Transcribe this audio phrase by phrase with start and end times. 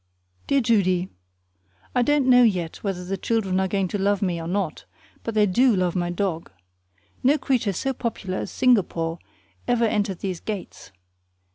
[0.47, 1.09] Dear Judy:
[1.93, 4.85] I don't know yet whether the children are going to love me or not,
[5.21, 6.49] but they DO love my dog.
[7.21, 9.19] No creature so popular as Singapore
[9.67, 10.91] ever entered these gates.